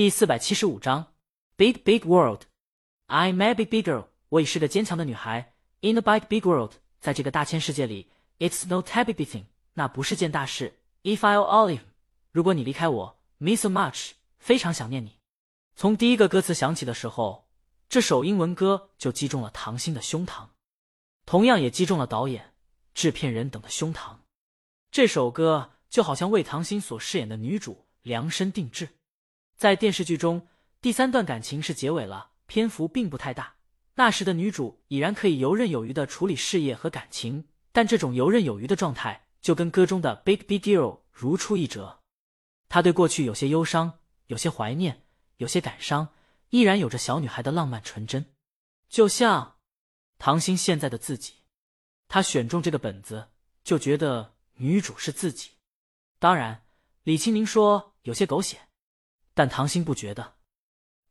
[0.00, 1.12] 第四百七十五章
[1.58, 2.44] ，Big Big World。
[3.06, 4.06] I'm a big big girl。
[4.30, 5.52] 我已是个坚强的女孩。
[5.82, 9.44] In the big big world，在这个大千世界里，It's no t a big big thing。
[9.74, 10.78] 那不是件大事。
[11.02, 11.82] If I'll leave，
[12.32, 15.18] 如果你离开我，Miss so much，非常想念你。
[15.76, 17.46] 从第一个歌词响起的时候，
[17.90, 20.46] 这首英文歌就击中了唐心的胸膛，
[21.26, 22.54] 同样也击中了导演、
[22.94, 24.16] 制片人等的胸膛。
[24.90, 28.88] 这首歌就好像为唐心所饰演的女主量身定制。
[29.60, 30.48] 在电视剧中，
[30.80, 33.56] 第三段感情是结尾了，篇幅并不太大。
[33.96, 42.00] 那时的女主已然可以游刃有余的处理事业和感情，但这种游刃有余的状态就跟歌中的 Big Big Girl 如出一辙。
[42.70, 45.02] 她对过去有些忧伤，有些怀念，
[45.36, 46.08] 有些感伤，
[46.48, 48.24] 依然有着小女孩的浪漫纯真，
[48.88, 49.58] 就像
[50.16, 51.34] 唐心现在的自己。
[52.08, 53.28] 他选中这个本子，
[53.62, 55.50] 就觉得女主是自己。
[56.18, 56.64] 当然，
[57.02, 58.58] 李青宁说有些狗血。
[59.40, 60.34] 但唐心不觉得，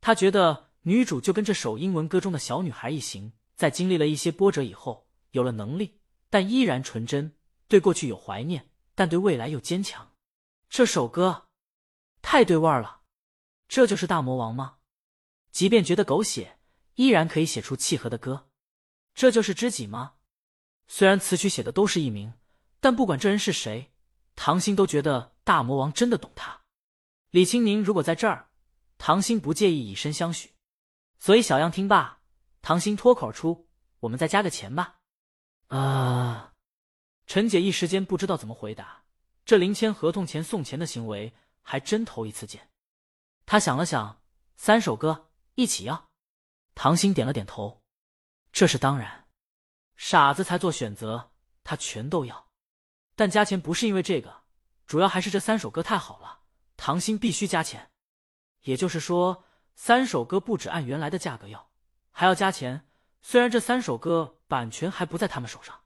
[0.00, 7.32] 他觉得女主就跟这首英文歌中的小女孩一行，在经历了一些波折以后，有了能力，但依然纯真；
[7.66, 10.12] 对过去有怀念，但对未来又坚强。
[10.68, 11.48] 这首歌
[12.22, 13.00] 太对味儿了，
[13.66, 14.76] 这就是大魔王吗？
[15.50, 16.60] 即便觉得狗血，
[16.94, 18.48] 依然可以写出契合的歌。
[19.12, 20.12] 这就是知己吗？
[20.86, 22.34] 虽然词曲写的都是艺名，
[22.78, 23.90] 但不管这人是谁，
[24.36, 26.59] 唐心都觉得大魔王真的懂他。
[27.30, 28.50] 李青宁如果在这儿，
[28.98, 30.52] 唐心不介意以身相许，
[31.18, 32.22] 所以小样听罢，
[32.60, 33.68] 唐心脱口而出
[34.00, 34.98] ：“我们再加个钱吧。”
[35.68, 36.54] 啊！
[37.26, 39.04] 陈姐一时间不知道怎么回答，
[39.44, 42.70] 这临签合同前送钱的行为还真头一次见。
[43.46, 44.20] 他想了想，
[44.56, 46.10] 三首歌一起要。
[46.74, 47.84] 唐心点了点头，
[48.50, 49.28] 这是当然，
[49.96, 51.30] 傻子才做选择，
[51.62, 52.48] 他全都要。
[53.14, 54.42] 但加钱不是因为这个，
[54.88, 56.39] 主要还是这三首歌太好了。
[56.82, 57.90] 唐心必须加钱，
[58.62, 61.70] 也就是说，三首歌不止按原来的价格要，
[62.10, 62.88] 还要加钱。
[63.20, 65.78] 虽然这三首歌版权还不在他们手上，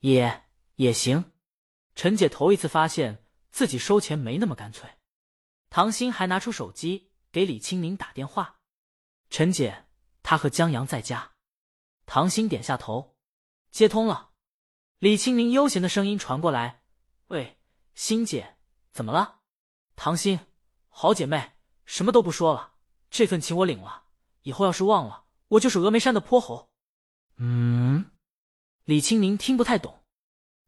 [0.00, 0.42] 也
[0.74, 1.30] 也行。
[1.94, 4.90] 陈姐头一次发现自己收钱没那么干脆。
[5.70, 8.58] 唐心还拿出手机给李青宁打电话
[9.30, 9.86] ：“陈姐，
[10.24, 11.34] 他和江阳在家。”
[12.04, 13.16] 唐心点下头，
[13.70, 14.32] 接通了。
[14.98, 16.82] 李青宁悠闲的声音传过来
[17.28, 17.60] ：“喂，
[17.94, 18.56] 欣姐，
[18.90, 19.34] 怎么了？”
[19.96, 20.38] 唐心，
[20.88, 21.54] 好姐妹，
[21.86, 22.74] 什么都不说了，
[23.10, 24.04] 这份情我领了。
[24.42, 26.68] 以后要是忘了，我就是峨眉山的泼猴。
[27.38, 28.12] 嗯，
[28.84, 30.04] 李青宁听不太懂，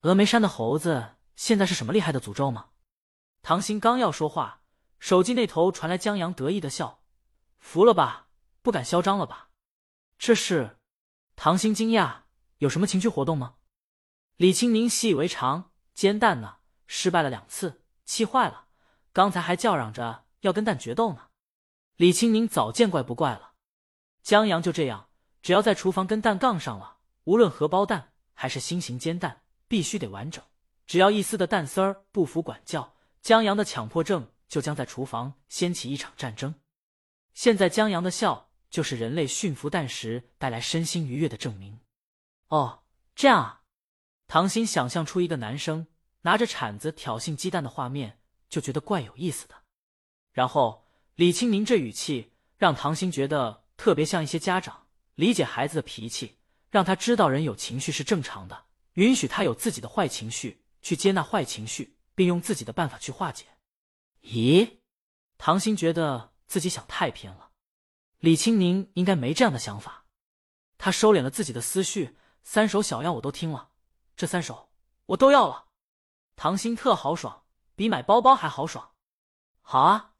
[0.00, 2.70] 峨眉山的猴子现在是什么厉害的诅咒吗？
[3.42, 4.62] 唐心刚要说话，
[5.00, 7.02] 手机那头传来江阳得意的笑
[7.58, 8.28] ：“服了吧，
[8.62, 9.50] 不敢嚣张了吧？”
[10.18, 10.78] 这是
[11.34, 12.22] 唐心惊讶，
[12.58, 13.56] 有什么情趣活动吗？
[14.36, 16.58] 李青宁习以为常，煎蛋呢？
[16.86, 18.65] 失败了两次，气坏了。
[19.16, 21.28] 刚才还叫嚷着要跟蛋决斗呢，
[21.96, 23.54] 李青宁早见怪不怪了。
[24.22, 25.08] 江阳就这样，
[25.40, 30.44] 只要在厨房跟蛋杠上了，无论荷包蛋还是心形煎蛋，必须得完整。
[30.86, 36.54] 只要一丝的蛋丝儿不服管教，江阳的强迫症就将在厨房掀起一场战争。
[37.32, 41.80] 现在江阳的笑，就是人类驯服蛋时带来身心愉悦的证明。
[42.48, 42.82] 哦，
[43.14, 43.62] 这样啊！
[44.26, 45.86] 唐心想象出一个男生
[46.20, 48.20] 拿着铲子挑衅鸡蛋的画面。
[48.48, 49.54] 就觉得怪有意思的，
[50.32, 56.38] 然后李青宁这语气让唐鑫觉得特别像一些家长理解孩子的脾气，
[56.70, 63.46] 让他知道人有情绪是正常的，允许他有自己的坏情绪，去接纳坏情绪，并用自己的办法去化解。
[64.22, 64.78] 咦，
[65.38, 67.50] 唐鑫觉得自己想太偏了，
[68.18, 70.04] 李青宁应该没这样的想法。
[70.78, 73.70] 他收敛了自己的思绪，三首小样我都听了，
[74.14, 74.70] 这三首
[75.06, 75.68] 我都要了。
[76.36, 77.45] 唐心特豪爽。
[77.76, 78.94] 比买包包还豪爽，
[79.60, 80.14] 好啊！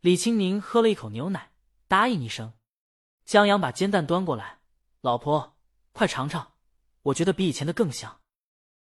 [0.00, 1.52] 李青宁喝了一口牛奶，
[1.86, 2.54] 答应一声。
[3.26, 4.60] 江阳把煎蛋端过来，
[5.02, 5.58] 老婆，
[5.92, 6.54] 快尝尝，
[7.02, 8.22] 我觉得比以前的更香。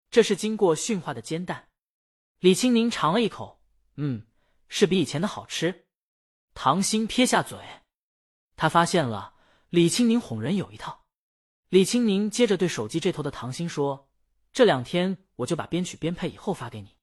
[0.10, 1.70] 这是经过驯化的煎蛋。
[2.40, 3.62] 李青宁尝了一口，
[3.98, 4.26] 嗯，
[4.70, 5.88] 是比以前的好吃。
[6.54, 7.60] 唐心撇下嘴，
[8.56, 9.36] 他发现了
[9.70, 11.06] 李青宁哄人有一套。
[11.68, 14.10] 李青宁接着对手机这头的唐心说
[14.54, 16.96] ：“这两天我就把编曲编配以后发给你。”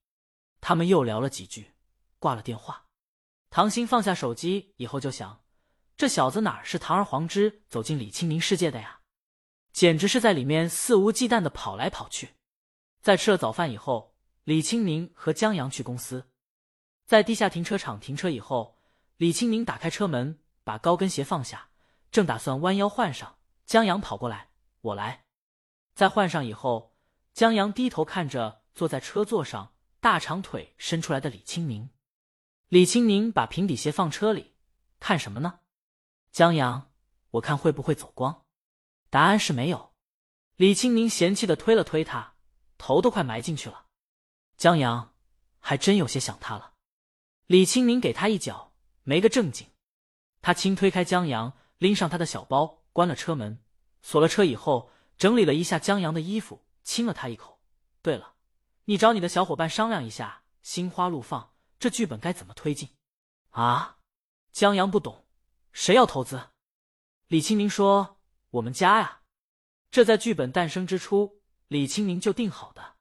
[0.61, 1.73] 他们又聊了几句，
[2.19, 2.85] 挂了电话。
[3.49, 5.43] 唐心放下手机以后就想：
[5.97, 9.01] 这小子哪是堂而皇之走进李青宁世界的呀？
[9.71, 12.35] 简直是在里面肆无忌惮的跑来跑去。
[13.01, 16.29] 在吃了早饭以后，李青宁和江阳去公司，
[17.05, 18.77] 在地下停车场停车以后，
[19.17, 21.69] 李青宁打开车门，把高跟鞋放下，
[22.11, 24.49] 正打算弯腰换上，江阳跑过来
[24.81, 25.25] ：“我来。”
[25.95, 26.95] 在换上以后，
[27.33, 29.73] 江阳低头看着坐在车座上。
[30.01, 31.89] 大长腿伸出来的李青宁，
[32.69, 34.55] 李青宁把平底鞋放车里，
[34.99, 35.59] 看什么呢？
[36.31, 36.91] 江阳，
[37.31, 38.45] 我看会不会走光？
[39.09, 39.93] 答案是没有。
[40.55, 42.35] 李青宁嫌弃的推了推他，
[42.77, 43.87] 头都快埋进去了。
[44.55, 45.13] 江阳
[45.59, 46.75] 还真有些想他了。
[47.47, 48.73] 李青宁给他一脚，
[49.03, 49.67] 没个正经。
[50.41, 53.61] 他轻推开江阳，拎上他的小包，关了车门，
[54.01, 57.59] 锁了车以后，整理了一下江阳的衣服，亲了他一口。
[58.01, 58.35] 对了，
[58.89, 61.41] 你找你的小伙伴商量一下，《心花怒放》
[61.77, 62.89] 这剧本该怎么推进？
[63.51, 63.99] 啊？
[64.51, 65.27] 江阳不懂，
[65.71, 66.49] 谁要投资？
[67.27, 68.17] 李青宁说
[68.49, 69.21] ：“我们家呀。”
[69.91, 72.95] 这在剧本诞生之初，李青宁就定好的。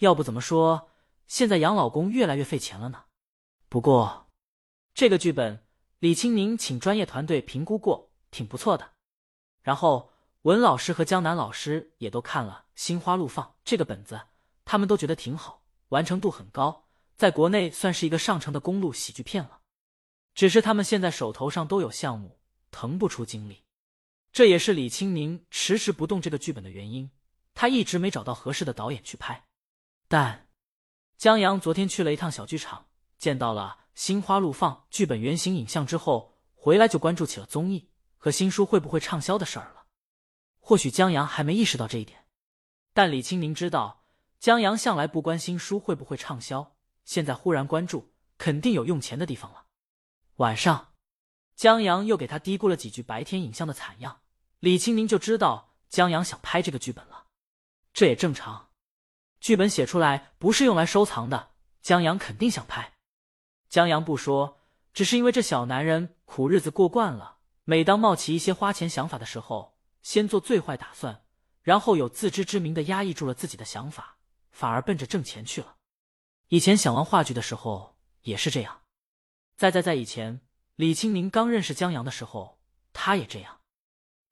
[0.00, 0.90] 要不怎么说
[1.26, 3.06] 现在养老公越来越费钱了呢？
[3.70, 4.30] 不过
[4.92, 5.66] 这个剧本
[6.00, 8.92] 李青宁请专业团队评估过，挺不错的。
[9.62, 10.12] 然后
[10.42, 14.20] 文老师和江南老师也都看了《心花怒放》这个本子，
[14.64, 19.60] 他们都觉得挺好，完成度很高，在国内算是一个上乘的公路喜剧片了。
[20.34, 22.40] 只是他们现在手头上都有项目，
[22.70, 23.64] 腾不出精力。
[24.32, 27.10] 这也是李青宁迟迟不动这个剧本的原因。
[27.54, 29.46] 他一直没找到合适的导演去拍。
[30.08, 30.48] 但
[31.16, 32.86] 江阳昨天去了一趟小剧场，
[33.16, 39.84] 见到了《心花怒放》剧本原型影像之后，回来就关注起了综艺和新书会不会畅销的事儿了。
[40.58, 42.26] 或许江阳还没意识到这一点，
[42.92, 44.03] 但李青宁知道，
[44.44, 46.76] 江阳向来不关心书会不会畅销，
[47.06, 49.64] 现在忽然关注，肯定有用钱的地方了。
[50.36, 50.92] 晚上，
[51.56, 54.20] 江阳又给他嘀咕了几句白天影像的惨样。
[54.58, 57.28] 李青宁就知道江阳想拍这个剧本了，
[57.94, 58.68] 这也正常。
[59.40, 62.92] 剧本写出来不是用来收藏的，江阳肯定想拍。
[63.70, 64.60] 江阳不说，
[64.92, 71.24] 只是因为这小男人苦日子过惯了，每当冒起一些花钱想法的时候，先做最坏打算，
[71.62, 74.13] 然后有自知之明的压抑住了自己的想法，
[74.54, 75.76] 反而奔着挣钱去了。
[76.48, 78.82] 以前想玩话剧的时候也是这样。
[79.56, 80.40] 再再在以前，
[80.76, 82.60] 李青宁刚认识江阳的时候，
[82.92, 83.60] 他也这样。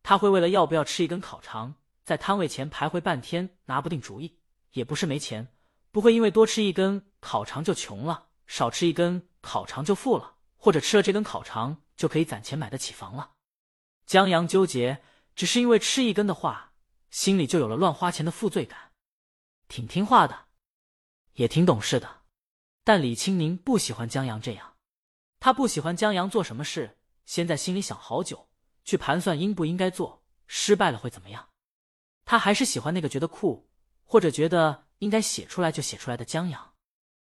[0.04, 1.74] 他会为了要不要吃一根烤肠，
[2.04, 4.38] 在摊位前徘徊半天，拿不定主意。
[4.72, 5.48] 也不是没钱，
[5.90, 13.32] 不会因为多吃一根烤肠就穷了，少吃一根烤肠就富了，或者吃了这根烤肠就可以攒钱买得起房了。
[14.06, 15.02] 江阳纠结，
[15.34, 16.72] 只是因为吃一根的话，
[17.10, 18.91] 心里就有了乱花钱的负罪感。
[19.72, 20.48] 挺听话的，
[21.32, 22.24] 也挺懂事的，
[22.84, 24.76] 但李青宁不喜欢江阳这样。
[25.40, 28.50] 他不喜欢江阳做什么事，先在心里想好久。
[28.84, 31.48] 去盘算应不应该做，失败了会怎么样？
[32.26, 33.70] 他还是喜欢那个觉得酷，
[34.04, 36.74] 或者觉得应该写出来就写出来的江阳。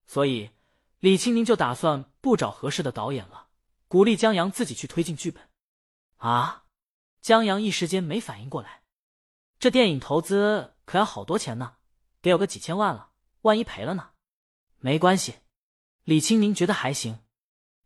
[0.06, 0.52] 所以
[1.00, 3.48] 李青宁就打算不找合适的导演了，
[3.88, 5.50] 鼓励江阳自己去推进剧本。
[6.18, 6.66] 啊！
[7.20, 8.84] 江阳一时间没反应过来，
[9.58, 11.77] 这电影投资可要好多钱呢，
[12.22, 13.12] 得有个几千万了，
[13.42, 14.12] 万一赔了呢？
[14.80, 15.36] 没关系，
[16.04, 17.20] 李青宁觉得还行。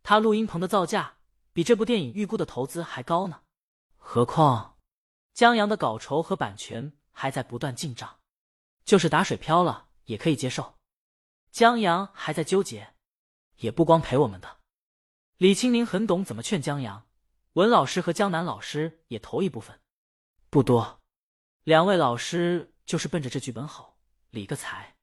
[0.02, 1.18] 他录音棚的造价
[1.52, 3.42] 比这部电影预估的投资还高呢。
[3.96, 4.78] 何况，
[5.32, 8.18] 江阳的稿酬和版权还在不断进账，
[8.84, 10.74] 就是打水漂了也可以接受。
[11.50, 12.94] 江阳还在纠结，
[13.58, 14.58] 也不光赔我们的。
[15.36, 17.06] 李青宁很懂怎么劝江阳，
[17.52, 19.80] 文老师和江南老师也投一部分，
[20.50, 21.00] 不多。
[21.64, 23.91] 两位老师就是奔着这剧本好
[24.32, 24.96] 理个财，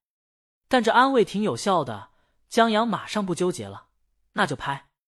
[0.68, 2.10] 但这安慰挺有效的。
[2.50, 3.90] 江阳马上不纠结了，
[4.34, 4.89] 那就拍。